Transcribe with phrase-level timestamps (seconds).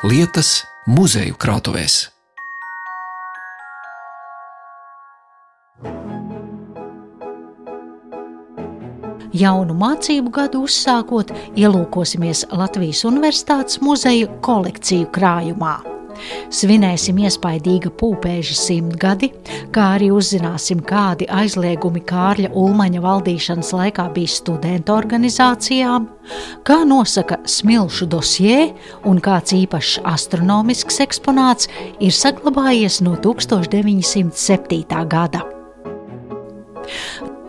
[0.00, 2.06] lietas muzeju krātuvēs.
[9.36, 15.76] Jaunu mācību gadu uzsākot, ielūkosimies Latvijas Universitātes muzeja kolekciju krājumā.
[16.54, 19.30] Svinēsim iespaidīga pūpēža simtgadi,
[19.74, 26.08] kā arī uzzināsim, kādi aizliegumi Kārļa Ulmaņa valdīšanas laikā bija studentu organizācijām,
[26.66, 28.58] kā nosaka smilšu dosie
[29.08, 31.70] un kāds īpašs astronomisks eksponāts
[32.00, 34.84] ir saglabājies no 1907.
[35.10, 35.46] gada.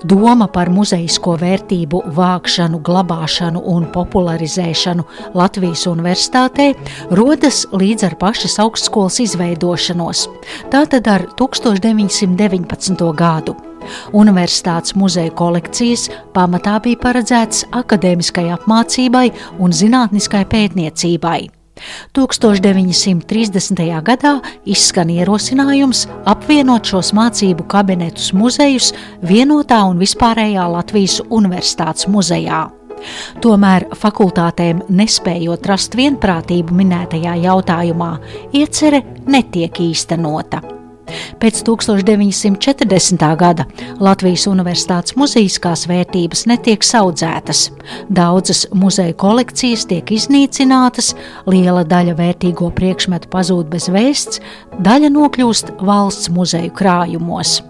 [0.02, 5.06] Doma par muzejisko vērtību vākšanu, glabāšanu un popularizēšanu
[5.38, 6.72] Latvijas universitātē
[7.14, 10.26] rodas līdz ar pašas augstskolas izveidošanos,
[10.74, 13.06] tātad ar 1919.
[13.14, 13.56] gadu.
[14.14, 19.28] Universitātes muzeja kolekcijas pamatā bija paredzētas akadēmiskai apmācībai
[19.62, 21.61] un zinātniskai pētniecībai.
[22.18, 23.86] 1930.
[24.08, 24.34] gadā
[24.66, 32.68] izskan ierosinājums apvienot šos mācību kabinetus muzejus vienotā un vispārējā Latvijas Universitātes muzejā.
[33.42, 38.12] Tomēr fakultātēm nespējot rast vienprātību minētajā jautājumā,
[38.54, 40.81] iecerē netiek īstenota.
[41.42, 43.26] Pēc 1940.
[43.40, 43.66] gada
[44.00, 47.70] Latvijas Universitātes muzejiskās vērtības netiek audzētas.
[48.10, 51.14] Daudzas muzeja kolekcijas tiek iznīcinātas,
[51.48, 54.42] liela daļa vērtīgo priekšmetu pazūd bez vēsts,
[54.80, 57.62] daļa nokļūst valsts muzeju krājumos.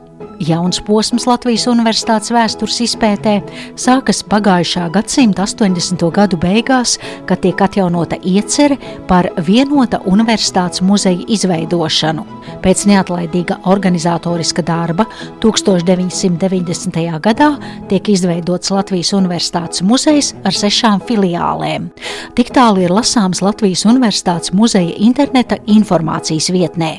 [0.41, 3.35] Jauns posms Latvijas Universitātes vēstures izpētē
[3.77, 6.01] sākas pagājušā gadsimta 80.
[6.15, 6.95] gadu beigās,
[7.29, 12.25] kad tiek atjaunota iecerē par vienota universitātes muzeja izveidošanu.
[12.63, 15.05] Pēc neatlaidīga organizatoriska darba
[15.45, 17.05] 1990.
[17.21, 17.51] gadā
[17.91, 21.91] tiek izveidots Latvijas Universitātes muzejs ar sešām filiālēm.
[22.33, 26.95] Tik tālu ir lasāms Latvijas Universitātes muzeja interneta informācijas vietnē.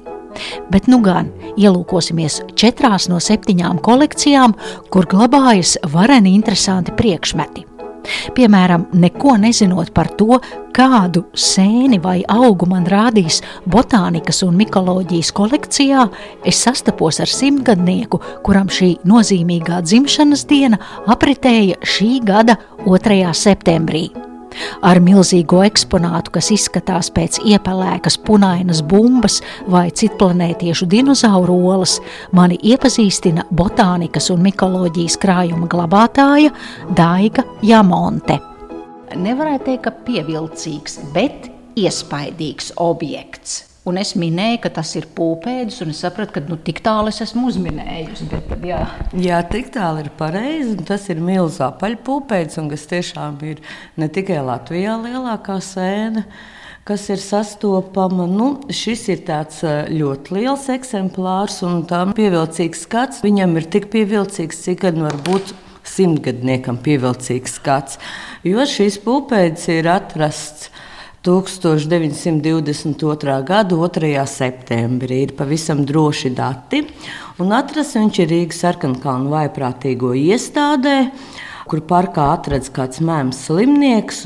[0.71, 1.29] Bet nu gan
[1.61, 4.57] ielūkosimies četrās no septiņām kolekcijām,
[4.93, 7.69] kur glabājas vareni interesanti priekšmeti.
[8.35, 10.41] Piemēram, neko nezinot par to,
[10.75, 16.09] kādu sēni vai augu man rādīs botānikas un mikoloģijas kolekcijā,
[16.49, 23.23] es sastapos ar simtgadnieku, kuram šī nozīmīgā dzimšanas diena apritēja šī gada 2.
[23.39, 24.09] septembrī
[24.83, 29.41] ar milzīgo eksponātu, kas izskatās pēc iepelēkas punainas bumbas
[29.71, 31.99] vai citplanētiešu dinozauru olas,
[32.33, 36.55] mani iepazīstina botānikas un mikoloģijas krājuma glabātāja
[36.97, 38.39] Daiga Jamonte.
[39.13, 43.72] Nevarētu teikt, ka pievilcīgs, bet iespaidīgs objekts.
[43.83, 47.19] Un es minēju, ka tas ir pūpēdis, un es sapratu, ka nu, tik tālu es
[47.25, 48.29] esmu uzminējusi.
[48.31, 48.79] Bet, jā.
[49.19, 50.77] jā, tik tālu ir pareizi.
[50.87, 53.63] Tas ir milzīgs apaļpūpēdis, un kas tiešām ir
[53.99, 56.23] ne tikai Latvijā lielākā sēna.
[56.87, 58.29] Kas ir sastopama?
[58.31, 63.23] Nu, šis ir ļoti liels eksemplārs, un tam pievilcīgs skats.
[63.27, 65.55] Viņam ir tik pievilcīgs, cik gan var būt
[65.87, 67.99] simtgadniekam pievilcīgs skats.
[68.47, 70.72] Jo šīs pūpēdis ir atrasts
[71.23, 73.43] 1922.
[73.47, 74.27] gada 2.
[74.27, 76.83] septembrī ir pavisam droši dati.
[77.39, 81.15] Atrasts viņš ir Rīgas sarkankalnu vaiprātīgo iestādē,
[81.71, 84.19] kur parkā atradas kāds mēms slimnieks.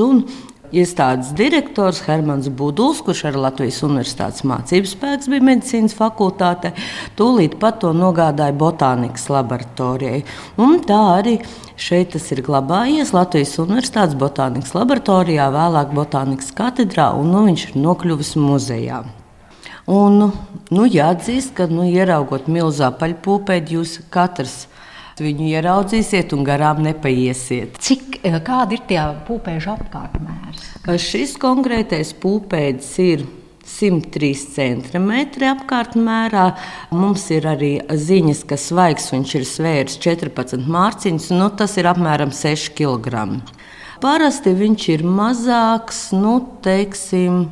[0.76, 6.74] Iestādes direktors Hermans Buduls, kurš ar Latvijas Universitātes mācību spēks bija medicīnas fakultātē,
[7.16, 10.24] tūlīt pat to nogādāja botānikas laboratorijai.
[10.60, 11.38] Un tā arī
[11.76, 17.74] Šeit tas ir glabājies Latvijas Universitātes botānikas laboratorijā, vēlāk botānikas katedrā, un nu, viņš ir
[17.82, 19.02] nokļuvis muzejā.
[19.92, 20.30] Un,
[20.72, 24.56] nu, jāatzīst, ka nu, ieraugot milzā paļpūpēdi, jūs katrs
[25.20, 27.76] viņu ieraudzīsiet un garām nepaiesiet.
[27.76, 30.68] Cik, eh, kāda ir tie pūpēžu apkārtmērs?
[31.02, 33.26] Šis konkrētais pūpēdis ir
[33.66, 35.10] 103 cm
[35.50, 36.46] apkārtmērā.
[36.94, 42.32] Mums ir arī ziņas, ka svaigs viņš ir svērs 14 mārciņas, nu, tas ir apmēram
[42.34, 43.26] 6 kg.
[44.00, 47.46] Parasti viņš ir mazāks, nu, teiksim,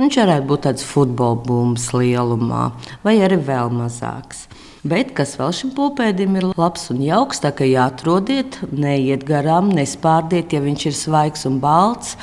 [0.00, 2.70] viņš varētu būt tāds futbola bumbas lielumā,
[3.04, 4.48] vai arī vēl mazāks.
[4.80, 10.54] Bet kas vēl šim pupēdim ir labs un jauks, tā kā jāatrodiet, neiet garām, nespārdiet,
[10.56, 12.16] ja viņš ir svaigs un balts.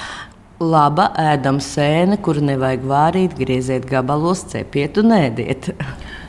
[0.58, 5.70] Laba ēdama sēne, kuru nevajag vārīt, grieziet gabalos, cepiet un ēdiet.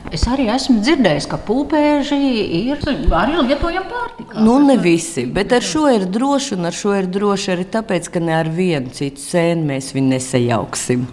[0.09, 2.17] Es arī esmu dzirdējis, ka pūpēži
[2.63, 2.79] ir
[3.13, 4.41] arī lietojami pārtikā.
[4.41, 8.09] Nu, ne visi, bet ar šo ir droši, un ar šo ir droši arī tāpēc,
[8.15, 11.05] ka ne ar vienu citu sēni mēs viņu nesajauksim.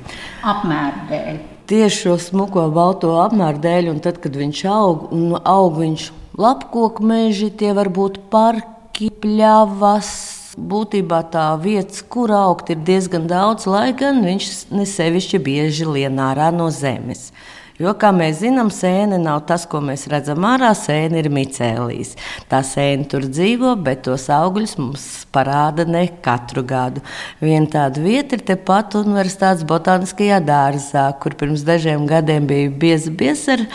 [0.55, 1.56] Apmēra dēļ.
[1.67, 6.05] Tieši šo smuko balto apmēru dēļ, un tad, kad viņš aug, un aug viņš
[6.39, 10.11] lapkoku meži, tie var būt parki, pļavas,
[10.55, 16.53] būtībā tā vietas, kur augt, ir diezgan daudz, lai gan viņš nesevišķi bieži lien ārā
[16.55, 17.33] no zemes.
[17.77, 20.71] Jo, kā mēs zinām, sēne nav tas, ko mēs redzam ārā.
[20.77, 22.15] Sēne ir micēlīs.
[22.49, 27.03] Tā sēne tur dzīvo, bet tos augļus mums parāda ne katru gadu.
[27.43, 33.67] Viena tāda vieta ir tepat Universitātes botāniskajā dārzā, kur pirms dažiem gadiem bija bieza ar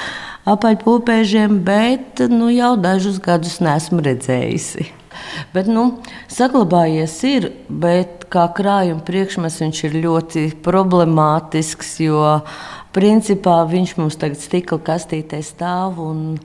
[0.50, 4.89] apaļpūpēžiem, bet nu, jau dažus gadus nesmu redzējusi.
[5.53, 6.01] Bet, nu,
[6.31, 12.42] saglabājies ir, bet kā krājuma priekšmets viņš ir ļoti problemātisks, jo
[12.95, 16.39] principā viņš mums tagad stikla kastītē stāv un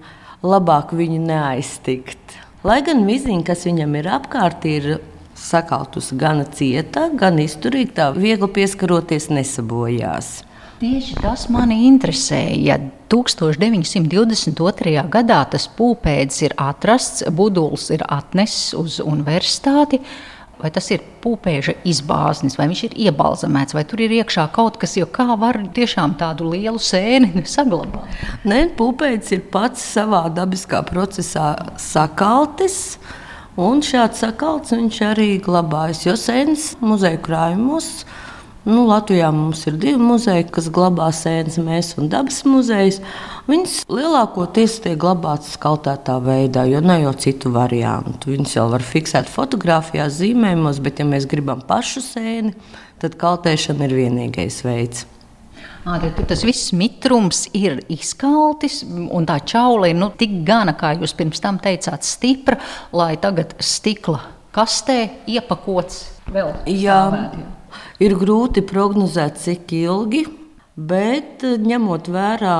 [0.46, 2.40] labāk viņu neaiztikt.
[2.66, 4.98] Lai gan viziņa, kas viņam ir apkārt, ir
[5.36, 10.42] sakaltusi gana cieta, gan izturīga, tā viegli pieskaroties nesabojās.
[10.76, 12.76] Tieši tas mani interesēja.
[13.08, 15.04] 1922.
[15.12, 20.02] gadā tas pūpēdis ir atrasts, Buduls ir atnesis uz universitāti.
[20.56, 24.94] Vai tas ir pūpēža izbāznis, vai viņš ir iebalzamēts, vai tur ir iekšā kaut kas,
[24.96, 28.08] jo kā var tiešām tādu lielu sēni saglabāt?
[28.48, 32.96] Nē, pūpēdis ir pats savā dabiskā procesā sakaltis.
[33.60, 38.04] Un šāds sakalts viņš arī glabājas, jo sēnes muzeja krājumos
[38.66, 42.98] Nu, Latvijā mums ir divi muzeji, kas glabā sēnes, mēs un dabas muzejs.
[43.46, 48.32] Viņas lielākoties tiek glabātas skaltētā veidā, jo nav jau citu variantu.
[48.32, 52.56] Viņas jau var fiksēt fotografijās, zīmējumos, bet, ja mēs gribam pašu sēni,
[52.98, 55.06] tad kaltēšana ir vienīgais veids.
[55.86, 61.14] À, tas viss mitrums ir izkaltis, un tā čaula ir nu, tik gana, kā jūs
[61.14, 62.58] pirms tam teicāt, stipra,
[62.90, 64.24] lai tagad stikla
[64.56, 64.98] kastē
[65.30, 66.02] iepakots
[66.34, 66.50] vēl.
[66.66, 67.55] Jā, stāvēt.
[68.02, 70.26] Ir grūti prognozēt, cik ilgi.
[70.76, 72.56] Bet eh, ņemot vērā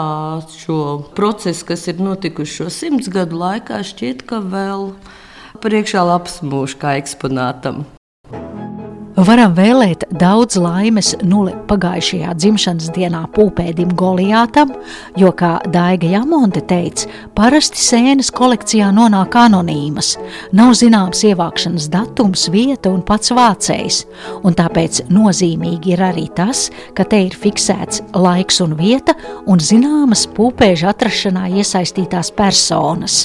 [0.57, 0.79] šo
[1.17, 4.91] procesu, kas ir notikuši šo simts gadu laikā, šķiet, ka vēl
[5.61, 7.85] priekšā labs mūžs kā eksponātam.
[9.17, 14.75] Varam vēlēt daudz laimes nulli pagājušajā dzimšanas dienā pūpēdim Goliātam,
[15.17, 20.19] jo, kā Daiga Jamonte teica, parasti sēnes kolekcijā nonāk anonīmas,
[20.53, 24.03] nav zināms ievākšanas datums, vieta un pats vācējs,
[24.45, 29.17] un tāpēc nozīmīgi ir arī tas, ka te ir fiksēts laiks un vieta
[29.49, 33.25] un zināmas pūpēža atrašanā iesaistītās personas.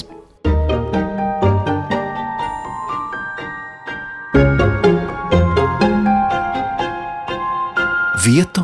[8.22, 8.62] Vietu,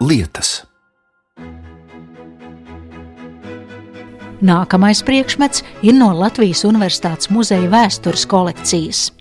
[0.00, 0.64] lietas.
[4.42, 9.12] Nākamais priekšmets ir no Latvijas Universitātes muzeja vēstures kolekcijas.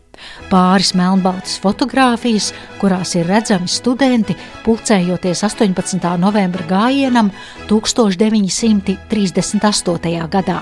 [0.51, 4.35] Pāris melnbaltas fotogrāfijas, kurās ir redzami studenti
[4.65, 6.17] pulcējoties 18.
[6.21, 7.31] novembra gājienam
[7.69, 10.27] 1938.
[10.35, 10.61] gadā.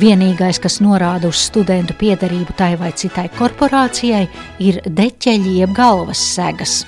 [0.00, 4.28] Vienīgais, kas norāda uz studentu piederību tai vai citai korporācijai,
[4.64, 6.84] ir deķeļi jeb galvas segas.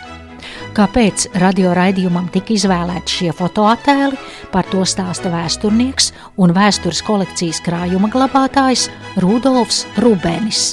[0.73, 4.17] Kāpēc radioraidījumam tika izvēlēti šie fotoattēli,
[4.55, 6.07] par to stāsta vēsturnieks
[6.41, 8.87] un vēstures kolekcijas krājuma glabātājs
[9.21, 10.71] Rudolfs Rubenis.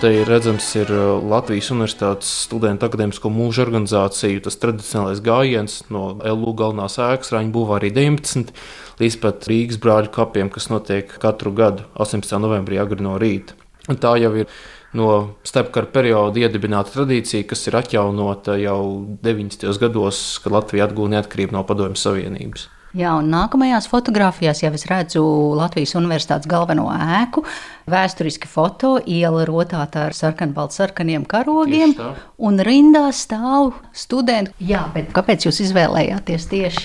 [0.00, 6.14] Te ir redzams, ir uh, Latvijas Universitātes studentu akadēmisko mūža organizāciju, tas tradicionālais gājiens no
[6.22, 8.56] LU galvenās ēkas, Raņa būvā arī 19,
[9.02, 12.40] līdz pat Rīgas brāļu kapiem, kas notiek katru gadu 18.
[12.40, 13.58] novembrī agri no rīta.
[13.92, 14.48] Un tā jau ir
[14.96, 18.80] no starpkara perioda iedibināta tradīcija, kas ir atjaunota jau
[19.24, 19.68] 90.
[19.82, 22.68] gados, kad Latvija atgūta neatkarību no Padomju Savienības.
[22.96, 25.22] Jā, un nākamajās fotografijās jau es redzu
[25.58, 27.44] Latvijas Universitātes galveno ēku.
[27.88, 31.94] Vēsturiski foto, iela rotāta ar sarkanbaltu-sarkaniem karogiem,
[32.38, 34.52] un rindā stāv studenti.
[34.70, 36.84] Jā, bet kāpēc jūs izvēlējāties tieši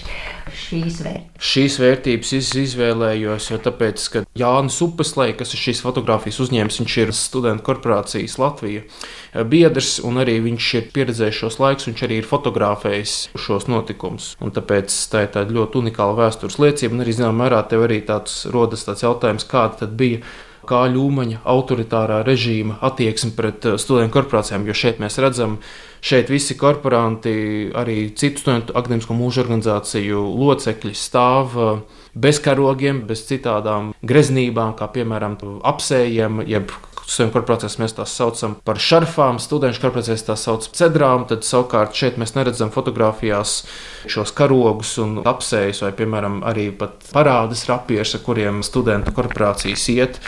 [0.53, 1.43] šīs vērtības?
[1.43, 6.97] Šīs vērtības es izvēlējos, jo tāpēc, ka Jānis Upeslē, kas ir šīs fotogrāfijas uzņēmējs, viņš
[7.03, 8.85] ir studentu korporācijas Latvija
[9.49, 14.33] biedrs, un arī viņš ir pieredzējis šos laikus, viņš arī ir fotografējis šos notikumus.
[14.43, 18.01] Un tāpēc tā ir tāda ļoti unikāla vēstures liecība, un arī zināmā mērā tev arī
[18.07, 20.21] tāds rodas tāds jautājums, kāda tad bija
[20.69, 24.67] kā ļūmaņa autoritārā režīma attieksme pret eh, studentu korporācijām.
[24.67, 25.57] Jo šeit mēs redzam,
[26.03, 27.35] šeit visi korporanti,
[27.75, 34.89] arī citu studentu akadēmisko mūža organizāciju locekļi stāv eh, bez karogiem, bez citādām greznībām, kā
[34.93, 35.37] piemēram
[35.73, 41.27] apsējiem, jeb Studiju korporācijās mēs tās saucam par šarfām, studentu korporācijās tās sauc par cedrām.
[41.29, 43.57] Tad savukārt šeit mēs neredzam fotografijās
[44.09, 46.69] šos karogus un apsējus, vai, piemēram, arī
[47.11, 50.19] parādas rapieši, ar kuriem studentu korporācijas iet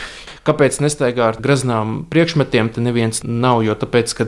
[0.46, 2.70] Kāpēc nestaigā ar graznām priekšmetiem?
[2.74, 4.26] Te neviens nav, jo tāpēc, ka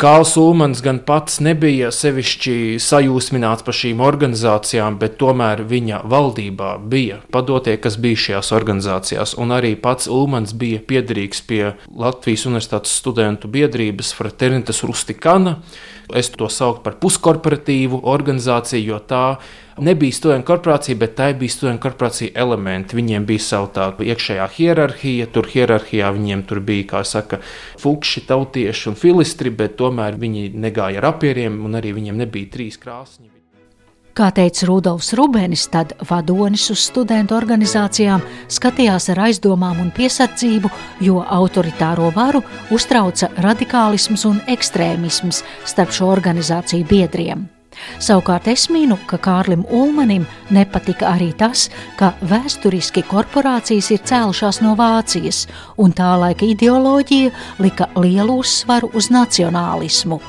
[0.00, 7.18] Kāls Ulmans gan pats nebija sevišķi sajūsmināts par šīm organizācijām, bet tomēr viņa valdībā bija
[7.34, 9.34] padotie, kas bija šajās organizācijās.
[9.36, 15.58] Un arī pats Ulmans bija piederīgs pie Latvijas Universitātes studentu biedrības Fraternitas Rustikana.
[16.14, 19.24] Es to saucu par puskorporatīvu organizāciju, jo tā
[19.78, 22.96] nebija studentu korporācija, bet tā bija studentu korporācija elementi.
[22.96, 27.40] Viņiem bija savu tādu iekšējā hierarhija, tur hierarhijā viņiem tur bija, kā saka,
[27.82, 32.78] fukši, tautieši un filistri, bet tomēr viņi negāja ar apieriem un arī viņiem nebija trīs
[32.82, 33.32] krāsņi.
[34.16, 40.70] Kā teica Rudolfs Rubēnis, tad vadonis uz studentu organizācijām skatījās ar aizdomām un piesardzību,
[41.04, 42.40] jo autoritāro varu
[42.72, 47.44] uztrauca radikālisms un ekstrēmisms starp šo organizāciju biedriem.
[48.02, 51.68] Savukārt es minu, ka Kārlim Ulmanim nepatika arī tas,
[51.98, 55.44] ka vēsturiski korporācijas ir cēlušās no Vācijas,
[55.76, 60.20] un tā laika ideoloģija lika lielu uzsvaru uz nacionālismu.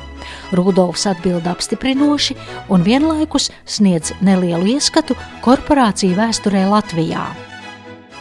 [0.52, 2.38] Rudolfs atbild apstiprinoši
[2.70, 7.47] un vienlaikus sniedz nelielu ieskatu korporāciju vēsturē Latvijā.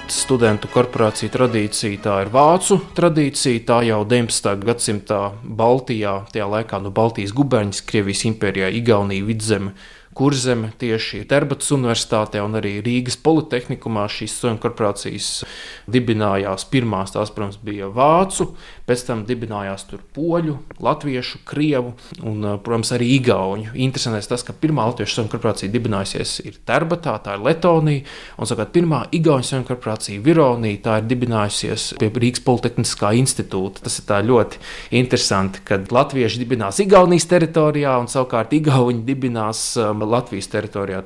[0.07, 3.65] Studentu korporācija tradīcija tā ir vācu tradīcija.
[3.67, 4.53] Tā jau 19.
[4.69, 9.75] gadsimtā Baltijā, tajā laikā no Baltijas guberņas, Krievijas impērijā, Igaunija, Vidzeme
[10.17, 15.27] Kurzeme tieši Terbatas Universitātē un arī Rīgas Politehnikumā šīs studiju korporācijas
[15.93, 16.65] dibinājās.
[16.73, 18.47] Pirmās tās, protams, bija vācu,
[18.89, 21.93] pēc tam dibinājās tur poļu, latviešu, krievu
[22.23, 23.75] un, protams, arī igauņu.
[23.85, 28.07] Interesantais tas, ka pirmā latviešu studiju korporācija dibinājusies ir Terbatā, tā ir Letonija,
[28.41, 33.85] un savukārt pirmā igauņu studiju korporācija Vironija, tā ir dibinājusies pie Rīgas Politehniskā institūta.
[33.85, 34.65] Tas ir ļoti
[35.03, 41.03] interesanti, kad latvieši dibinās Igaunijas teritorijā un savukārt igauņi dibinās um, Latvijas teritorijā.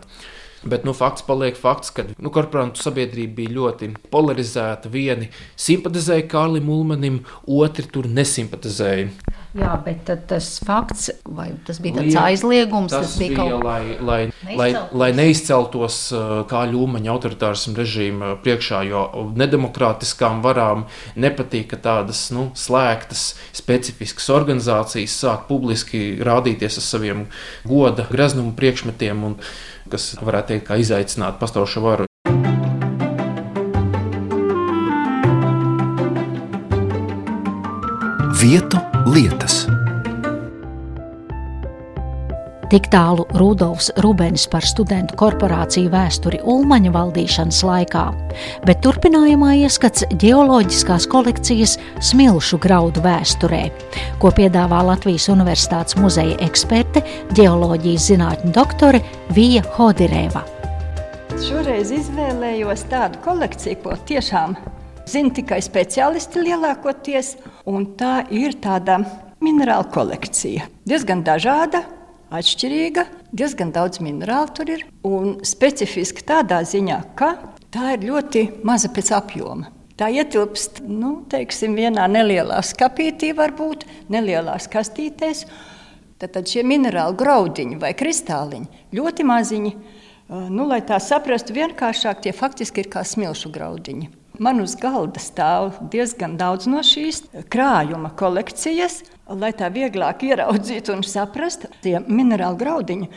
[0.62, 4.90] Bet nu, fakts paliek fakts, ka nu, korporantu sabiedrība bija ļoti polarizēta.
[4.92, 9.08] Vieni simpatizēja Kārlim Ulmanim, otri tur nesimpatizēja.
[9.56, 14.04] Jā, bet tas fakts, vai tas bija tāds aizliegums, tas, tas bija kaut kas tāds,
[14.06, 14.68] lai, lai, lai,
[15.02, 19.02] lai neizceltos uh, kā ļūmaņa autoritārismu režīma priekšā, jo
[19.40, 20.84] nedemokrātiskām varām
[21.18, 23.24] nepatīk, ka tādas nu, slēgtas,
[23.58, 27.26] specifiskas organizācijas sāk publiski rādīties ar saviem
[27.66, 29.38] goda graznumu priekšmetiem, un,
[29.90, 32.08] kas varētu teikt, kā izaicināt pastāvošo varu.
[38.40, 38.80] Vietu
[39.10, 39.66] lietas.
[42.70, 48.04] Tik tālu Rudolfs Rubens par studentu korporāciju vēsturi Ulmaņa valdīšanas laikā,
[48.62, 51.74] bet turpinājumā ieskats geoloģiskās kolekcijas
[52.12, 53.64] smilšu graudu vēsturē,
[54.22, 57.02] ko piedāvā Latvijas Universitātes muzeja eksperte,
[57.34, 59.02] geoloģijas zinātņu doktore
[59.34, 60.46] Vija Hodirēva.
[61.42, 64.60] Šoreiz izvēlējos tādu kolekciju, ko tiešām
[65.10, 67.34] zina tikai speciālisti lielākoties,
[67.66, 69.02] un tā ir tāda
[69.42, 70.70] minerāla kolekcija.
[70.86, 71.82] Diezgan dažāda,
[72.34, 77.34] atšķirīga, diezgan daudz minerālu tur ir un specifiski tādā ziņā, ka
[77.74, 79.70] tā ir ļoti maza pēc apjoma.
[80.00, 85.44] Tā ietilpst nu, teiksim, vienā nelielā skāpītī, varbūt nelielās kastītēs.
[86.20, 89.74] Tad, tad šie minerāli graudiņi vai kristāliņi ļoti maziņi.
[90.52, 94.08] Nu, lai tā saprastu vienkāršāk, tie faktiski ir kā smilšu graudiņi.
[94.40, 99.02] Man uz galda stāv diezgan daudz no šīs krājuma kolekcijas,
[99.38, 103.10] lai tā vieglāk ieraudzītu un saprastu, tie minerāli graudiņi,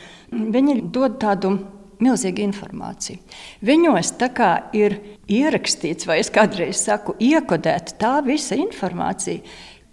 [0.54, 1.56] viņi dod tādu
[2.04, 3.20] milzīgu informāciju.
[3.64, 4.98] Viņos tā kā ir
[5.30, 9.44] ierakstīts, vai es kādreiz saku, iekodēta tā visa informācija,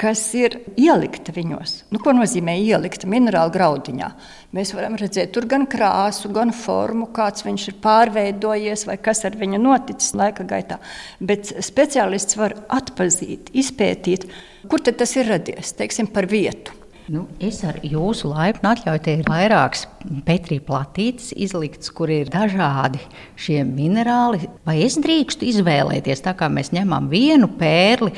[0.02, 1.76] kas ir ielikta viņos.
[1.94, 4.10] Nu, ko nozīmē ielikt minerālu graudiņā?
[4.58, 9.38] Mēs varam redzēt tur gan krāsu, gan formu, kāds viņš ir pārveidojies vai kas ar
[9.38, 10.82] viņu noticis laika gaitā.
[11.22, 14.28] Bet speciālists var atpazīt, izpētīt,
[14.72, 16.74] kur tas ir radies, teiksim, par vietu.
[17.12, 19.88] Nu, es ar jūsu laipnu atļauju, te ir vairākas
[20.26, 23.02] Petrija platītes izliktas, kur ir dažādi
[23.42, 24.46] šie minerāli.
[24.68, 28.14] Vai es drīkstu izvēlēties, tā kā mēs ņemam vienu pērli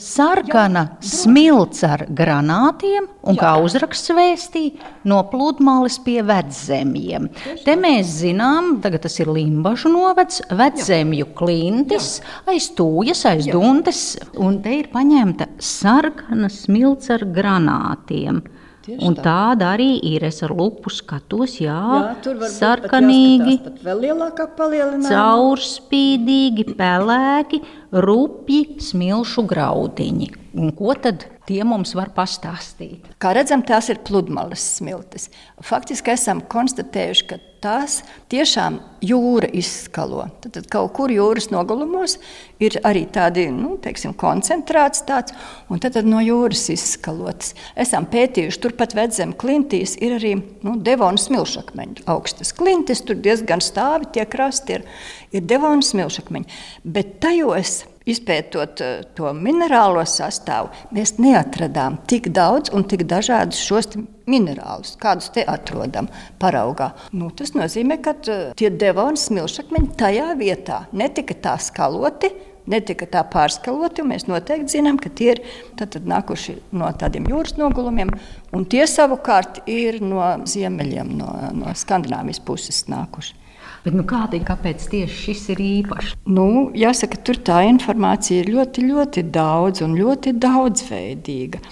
[0.00, 7.28] Sarkana smilts ar granātiem, un kā uzraksts vēstīja, no pludmales pie vedzemiem.
[7.66, 14.04] Te mēs zinām, tagad tas ir Limbažu novads, vedzemju klintis, aiz tūjas, aiz duntes,
[14.40, 18.40] un te ir paņemta sarkana smilts ar granātiem.
[18.88, 19.22] Tieši un tā.
[19.26, 20.22] tāda arī ir.
[20.24, 25.10] Es ar lupu skatos, jā, jā tur var sarkanīgi, pat vēl lielākā palielinājuma.
[25.12, 27.60] Caurspīdīgi, pelēki,
[27.92, 30.30] rupji, smilšu graudiņi.
[30.58, 33.04] Un ko tad tie mums var pastāstīt?
[33.20, 35.28] Kā redzam, tās ir pludmales smiltis.
[35.64, 40.26] Faktiski esam konstatējuši, ka tās tiešām jūra izskalo.
[40.42, 42.16] Tad, tad kaut kur jūras nogulumos
[42.62, 45.34] ir arī tādi nu, teiksim, koncentrāts tāds,
[45.70, 47.54] un tad, tad no jūras izskalotas.
[47.78, 50.34] Esam pētījuši, turpat vedzem klintīs ir arī
[50.66, 54.86] nu, devona smilšakmeņu augstas klintis, tur diezgan stāvi tie krasti ir,
[55.32, 56.58] ir devona smilšakmeņi.
[56.84, 63.90] Bet tajos izpētot eh, to minerālo sastāvu, mēs neatradām tik daudz un tik dažādus šos
[64.28, 66.92] minerālus, kādus te atrodam paraugā.
[67.12, 72.34] Nu, tas nozīmē, ka eh, tie devoni smilšakmeņi tajā vietā netika tā skaloti.
[72.68, 75.38] Netika tā pārskaloti, mēs noteikti zinām, ka tie ir
[75.78, 78.10] tad, tad nākuši no tādiem jūras nogulumiem,
[78.52, 83.47] un tie savukārt ir no ziemeļiem, no, no Skandināvijas puses nākuši.
[83.84, 86.16] Bet, nu, kādī, kāpēc tieši šis ir īpašs?
[86.30, 91.62] Nu, jāsaka, tur tā informācija ir ļoti, ļoti daudz un ļoti daudzveidīga.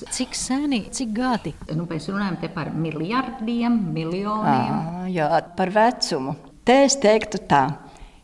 [0.00, 1.52] Cik seni, cik gadi?
[1.76, 4.78] Nu, mēs runājam par miljardiem, miljoniem.
[5.04, 6.36] À, jā, par vecumu.
[6.64, 7.64] Te es teiktu tā,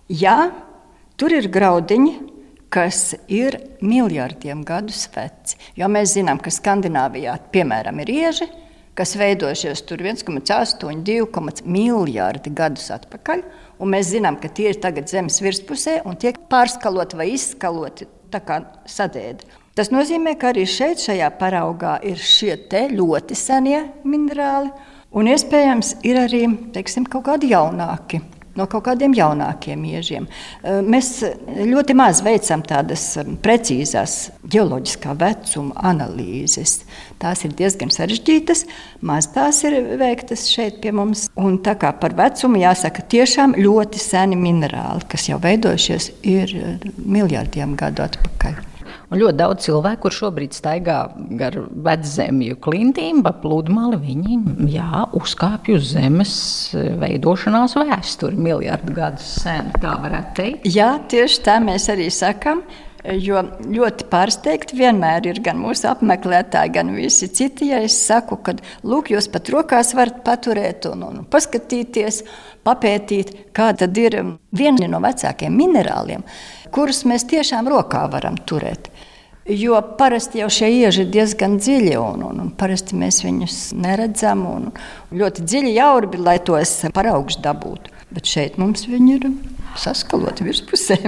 [0.08, 0.38] jā,
[1.20, 2.14] tur ir graudiņi,
[2.72, 5.56] kas ir miljardiem gadus veci.
[5.78, 8.48] Jo mēs zinām, ka Skandināvijā, piemēram, ir ieži,
[8.96, 13.44] kas veidojušies tur 1,8, 2 miljardi gadus atpakaļ.
[13.92, 19.46] Mēs zinām, ka tie ir tagad zemes virspusē un tiek pārskaloti vai izskaloti kā sadēdi.
[19.76, 22.56] Tas nozīmē, ka arī šeit, šajā paraugā, ir šie
[22.92, 24.72] ļoti senie minerāli,
[25.12, 28.22] un iespējams ir arī teiksim, kaut kādi jaunāki
[28.56, 30.28] no kaut kādiem jaunākiem iežiem.
[30.64, 31.10] Mēs
[31.56, 33.04] ļoti maz veicam tādas
[33.44, 34.16] precīzās
[34.52, 36.80] geoloģiskā vecuma analīzes.
[37.22, 38.66] Tās ir diezgan sarežģītas,
[39.06, 41.28] maz tās ir veiktas šeit pie mums.
[41.40, 46.56] Un tā kā par vecumu jāsaka, tiešām ļoti seni minerāli, kas jau veidojušies ir
[47.00, 48.75] miljardiem gadu atpakaļ.
[49.06, 50.96] Un ļoti daudz cilvēku, kur šobrīd staigā
[51.38, 51.54] gar
[51.86, 54.38] veczemju klintīm, pa pludmali, viņi
[54.72, 56.32] jā, uzkāpj uz zemes
[56.74, 60.66] veidošanās vēsturi miljardu gadus sen, tā varētu teikt.
[60.74, 62.64] Jā, tieši tā mēs arī sakām.
[63.06, 67.68] Jo ļoti pārsteigti vienmēr ir gan mūsu apmeklētāji, gan visi citi.
[67.70, 72.24] Ja es saku, ka lūk, jūs pat rokās varat paturēt un, un paskatīties,
[72.66, 74.18] papētīt, kāda ir
[74.50, 76.26] viena no vecākajiem minerāliem,
[76.74, 78.90] kurus mēs tiešām rokā varam turēt.
[79.46, 84.42] Jo parasti jau šie ieži ir diezgan dziļi, un, un, un parasti mēs viņus neredzam.
[85.14, 87.94] Ļoti dziļi jāurbi, lai tos paraugus dabūtu.
[88.10, 89.28] Bet šeit mums viņi ir
[89.78, 90.98] saskaloti virspusē.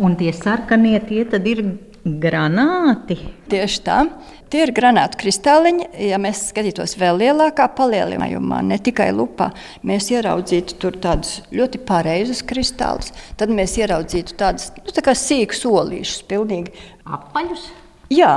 [0.00, 1.64] Un tie sarkanie tie ir
[2.04, 3.16] granāti.
[3.50, 4.02] Tieši tā.
[4.50, 5.90] Tie ir granātu kristāliņi.
[6.08, 9.50] Ja mēs skatītos vēl lielākā palielinājumā, ne tikai lupā,
[9.86, 13.12] mēs ieraudzītu tur tādus ļoti pareizus kristālus.
[13.38, 16.74] Tad mēs ieraudzītu tādus nu, tā sīkus solīšus, pilnīgi
[17.06, 17.68] apaļus.
[18.10, 18.30] Jā,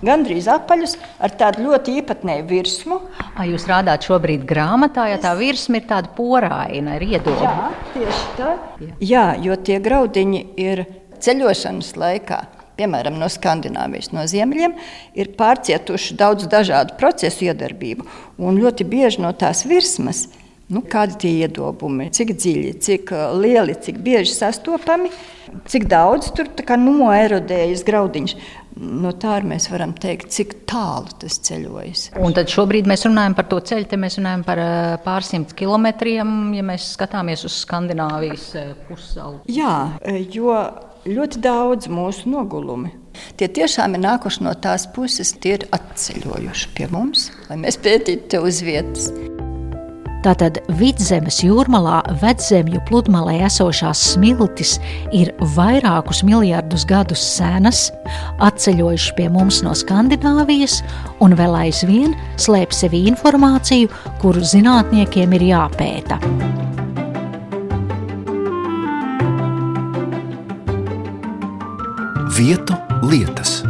[0.00, 2.96] gandrīz apaļus ar tādu ļoti īpatnēju virsmu.
[3.36, 7.44] A, jūs rādāt šobrīd grāmatā, ja tā virsma ir tāda poraina, ir iedoma.
[7.44, 8.54] Jā, tieši tā.
[8.80, 8.94] Jā.
[9.10, 10.86] Jā, jo tie graudiņi ir
[11.20, 12.46] ceļošanas laikā
[12.78, 14.76] piemēram, no Skandināvijas, no ziemeļiem,
[15.18, 18.06] ir pārcietuši daudz dažādu procesu iedarbību.
[18.38, 20.26] Un ļoti bieži no tās virsmas,
[20.72, 25.10] nu, kādi tie iedobumi, cik dziļi, cik uh, lieli, cik bieži sastopami,
[25.68, 28.34] cik daudz tur noerodējas graudiņš.
[28.78, 32.04] No tā mēs varam teikt, cik tālu tas ceļojas.
[32.22, 36.52] Un tad šobrīd mēs runājam par to ceļu, te mēs runājam par uh, pārsimt kilometriem,
[36.54, 39.40] ja mēs skatāmies uz Skandināvijas uh, pussalu.
[39.50, 39.98] Jā,
[40.30, 40.60] jo
[41.16, 42.92] ļoti daudz mūsu nogulumi.
[43.38, 48.30] Tie tiešām ir nākuši no tās puses, tie ir atceļojuši pie mums, lai mēs pētītu
[48.34, 49.10] te uz vietas.
[50.18, 54.74] Tātad vidzemes jūrmalā veczemju pludmalē esošās smiltis
[55.14, 57.84] ir vairākus miljardus gadus senas,
[58.42, 60.80] atceļojuši pie mums no Skandināvijas
[61.22, 66.18] un vēl aizvien slēp sevi informāciju, kuru zinātniekiem ir jāpēta.
[72.38, 73.64] Vietu lietas.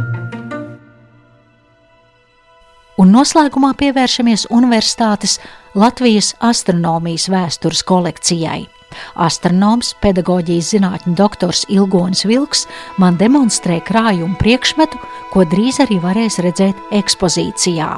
[3.01, 5.39] Un noslēgumā pievēršamies Universitātes
[5.73, 8.67] Latvijas astronomijas vēstures kolekcijai.
[9.25, 12.67] Astronoms, pedagoģijas zinātņu doktors Ilgons Vilks
[13.01, 15.01] man demonstrē krājumu priekšmetu,
[15.33, 17.91] ko drīz arī varēs redzēt ekspozīcijā.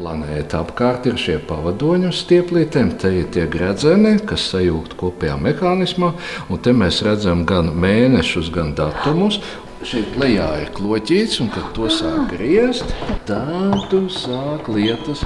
[0.00, 6.14] Planēta apkārt ir šie pavadoņi uz stieplītēm, te ir tie gredzeni, kas sajūgt kopējā mehānismā,
[6.48, 9.42] un te mēs redzam gan mēnešus, gan datumus,
[9.86, 12.94] šeit lejā ir kloķīts, un kad to sāk griezt,
[13.28, 15.24] tad sāk lietas.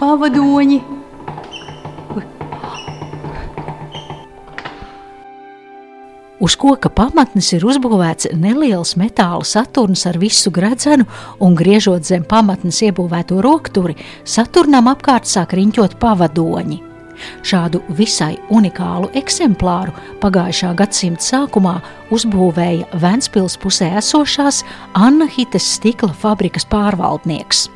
[0.00, 0.82] Pavadoņi!
[6.36, 11.06] Uz koka pamatnes ir uzbūvēts neliels metāla saturns ar visu gredzenu,
[11.40, 16.95] un griežot zem pamatnes iebūvēto rokturi, saturnam apkārt sāk riņķot pavadoņi.
[17.46, 21.76] Šādu visai unikālu eksemplāru pagājušā gadsimta sākumā
[22.14, 24.62] uzbūvēja Vēncpils pusē esošās
[24.94, 27.66] Anna Hites stikla fabrikas pārvaldnieks.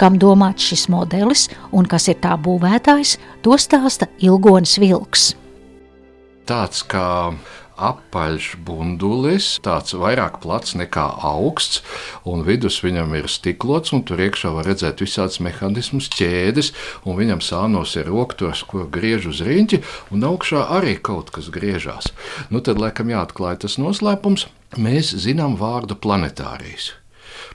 [0.00, 5.32] Kam domāts šis modelis un kas ir tā būvētājs, to stāsta Ilgonis Vilks.
[6.48, 7.32] Tāds kā
[7.88, 11.82] apaļš bundulis, tāds vairāk plats nekā augsts,
[12.28, 16.72] un vidus viņam ir stiklots, un tur iekšā var redzēt visādas mehānismus, ķēdes,
[17.04, 19.82] un viņam sānos ir roktors, ko griež uz riņķi,
[20.14, 22.12] un augšā arī kaut kas griežās.
[22.54, 24.48] Nu tad, laikam, jāatklāj tas noslēpums.
[24.80, 26.94] Mēs zinām vārdu planetārijas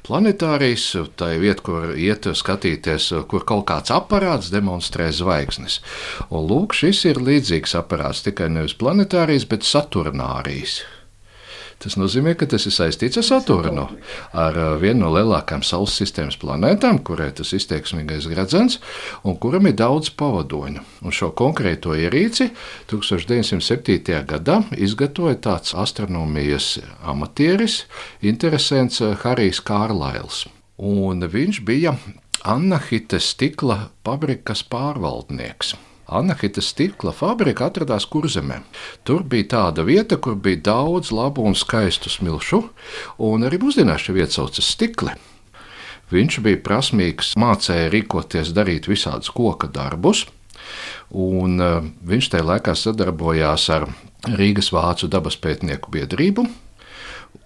[0.08, 0.88] planetārijas,
[1.20, 5.82] tā ir vieta, kur iet skatīties, kur kaut kāds aparāts demonstrē zvaigznes.
[6.32, 10.82] Un lūk, šis ir līdzīgs aparāts tikai nevis planetārijas, bet saturnārijas.
[11.78, 13.84] Tas nozīmē, ka tas ir saistīts ar Saturnu,
[14.34, 18.80] ar uh, vienu no lielākajām Saules sistēmas planētām, kurai tas izteiksmīgais gradzens
[19.22, 20.82] un kuram ir daudz pavadoņu.
[21.06, 22.50] Un šo konkrēto ierīci
[22.90, 24.24] 1907.
[24.26, 27.84] gadā izgatavoja tāds astronomijas amatieris,
[28.26, 30.48] interesants uh, Harijs Kārlails.
[30.82, 31.94] Un viņš bija
[32.48, 35.76] Annahites stikla fabrikas pārvaldnieks.
[36.08, 38.62] Anahita stikla fabrika atradās Kurzemē.
[39.04, 42.62] Tur bija tāda vieta, kur bija daudz labu un skaistu smilšu,
[43.28, 45.16] un arī mūsdienās šī vieta saucas stikli.
[46.08, 50.24] Viņš bija prasmīgs, mācīja rīkoties, darīt visādus koka darbus,
[51.12, 53.90] un uh, viņš tajā laikā sadarbojās ar
[54.32, 56.48] Rīgas Vācu dabas pētnieku biedrību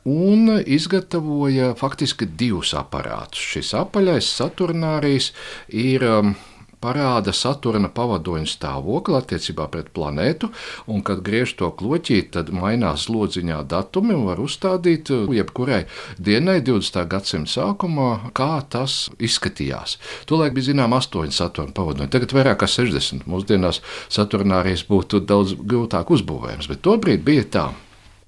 [0.06, 3.42] un izgatavoja faktiski divus aparātus.
[3.42, 5.32] Šis apaļais Saturnārijas
[5.68, 6.34] ir um,
[6.82, 10.50] parāda Saturna pavadoņa stāvokli attiecībā pret planētu,
[10.92, 15.84] un kad griež to kloķīt, tad mainās lodziņā datumi un var uzstādīt uh, jebkurai
[16.18, 17.06] dienai 20.
[17.12, 19.98] gadsimta sākumā, kā tas izskatījās.
[20.30, 23.28] Tolēk bija zinām astoņi Saturna pavadoņi, tagad vairāk kā 60.
[23.30, 27.70] Mūsdienās Saturnārijas būtu daudz grūtāk uzbūvējams, bet tobrīd bija tā.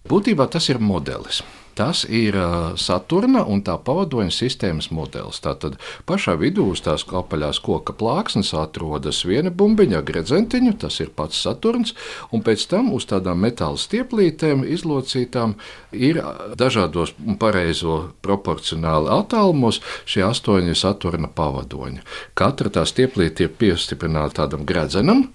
[0.09, 1.41] Būtībā tas ir modelis.
[1.73, 2.35] Tas ir
[2.77, 5.41] Saturna un tā pavadoņa sistēmas modelis.
[5.41, 11.41] Tātad pašā vidū uz tās apaļās koka plāksnes atrodas viena bumbiņa, gredzentiņa, tas ir pats
[11.41, 11.95] Saturns,
[12.31, 15.55] un pēc tam uz tādām metāla stieplītēm izlocītām
[15.93, 16.21] ir
[16.59, 22.03] dažādos pareizo proporcionāli attālumos šie astoņi Saturna pavadoņi.
[22.37, 25.25] Katra tā stieplīte ir piestiprināta tādam gredzenam,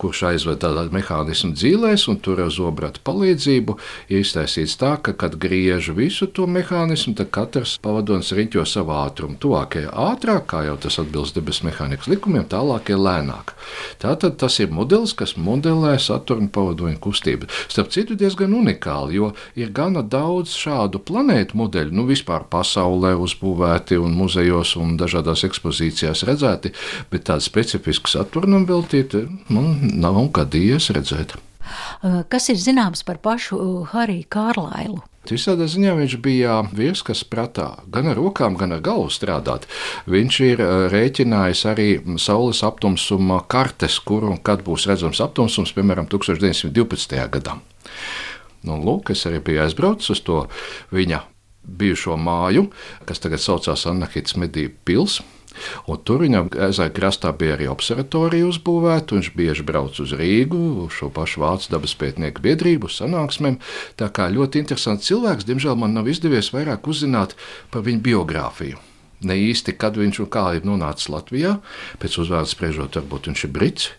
[0.00, 3.76] kurš aizved tādā mehānismu dzīvēs, un tur ar zobratu palīdzību
[4.12, 8.92] ir iztaisīts tā, ka, kad griež apgriež visu to mehānismu, tad katrs pavadonis riņķo savu
[8.96, 9.38] ātrumu.
[9.38, 13.54] Tuvākie ātrāk, kā jau tas atbilst debesu mehānikas likumiem, tālākie lēnāk.
[13.98, 17.48] Tātad tas ir modelis, kas modelē Saturna pavadoņu kustību.
[17.68, 23.98] Starp citu, diezgan unikāli, jo ir gana daudz šādu planētu modeļu, nu vispār pasaulē uzbūvēti
[24.00, 26.74] un muzejos un dažādās ekspozīcijās redzēti,
[27.10, 31.36] bet tādu specifisku Saturnam veltīti man nav gadījies redzēt.
[32.30, 33.58] Kas ir zināms par pašu
[33.90, 35.02] Hariju Kārlailu?
[35.34, 39.66] Visādā ziņā viņš bija vīrs, kas prātā gan ar rokām, gan ar galvu strādāt.
[40.10, 41.88] Viņš ir rēķinājis arī
[42.22, 47.22] Saules aptumsuma kartes, kur un kad būs redzams aptumsums, piemēram, 1912.
[47.38, 47.58] gadā.
[48.66, 50.44] Nu, lūk, es arī biju aizbraucis uz to
[50.94, 51.22] viņa
[51.66, 52.68] bijušo māju,
[53.08, 55.32] kas tagad saucās Annahītas medību pilsēta.
[55.90, 59.16] Un tur viņam ezera krastā bija arī observatorija uzbūvēta.
[59.16, 63.56] Viņš bieži brauc uz Rīgu, uz šo pašu Vācu dabas pētnieku biedrību, sanāksmēm.
[64.00, 67.36] Tā kā ļoti interesants cilvēks, diemžēl man nav izdevies vairāk uzzināt
[67.72, 68.82] par viņa biogrāfiju.
[69.26, 71.56] Ne īsti, kad viņš un kā ir nonācis Latvijā,
[72.02, 73.90] pēc uzvārdu spriežot, varbūt viņš ir brits.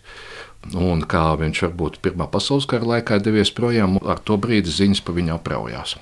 [0.78, 5.18] Un kā viņš varbūt Pirmā pasaules kara laikā devies projām, ar to brīdi ziņas par
[5.18, 5.96] viņu apraujās.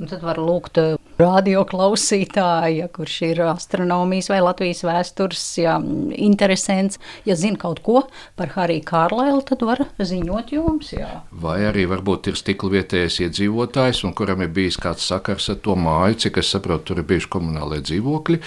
[0.00, 0.78] Un tad var lūgt
[1.20, 5.76] radioklausītāja, kurš ir astronomijas vai Latvijas vēstures ja,
[6.16, 7.00] interesants.
[7.28, 8.04] Ja zina kaut ko
[8.38, 10.92] par Hariju Kārlēlu, tad var ziņot jums.
[10.96, 11.22] Jā.
[11.44, 15.76] Vai arī varbūt ir stikla vietējais iedzīvotājs, un kuram ir bijis kāds sakars ar to
[15.78, 18.42] māju, cik es saprotu, tur ir bijuši komunālie dzīvokļi.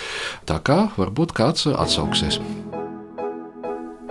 [0.49, 2.41] Tā kā varbūt kāds atsauksies.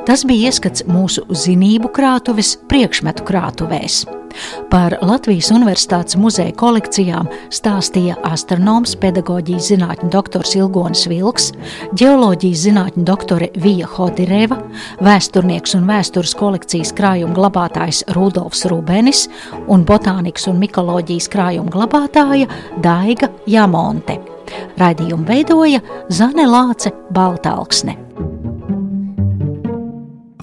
[0.05, 4.03] Tas bija ieskats mūsu zinību krātuves priekšmetu krātuvēs.
[4.69, 11.51] Par Latvijas Universitātes muzeja kolekcijām stāstīja astronoms, pedagoģijas zinātņu doktors Ilgonis Vilks,
[11.97, 14.59] ģeoloģijas zinātņu doktore Vija Hodireva,
[15.05, 19.27] vēsturnieks un vēstures kolekcijas krājuma glabātājs Rudolfs Rubenis
[19.71, 22.51] un botānikas un mikoloģijas krājuma glabātāja
[22.83, 24.19] Daiga Jamonte.
[24.81, 25.81] Raidījumu veidoja
[26.13, 28.54] Zane Lāce Baltāksne.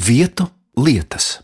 [0.07, 1.43] Vietu lietas.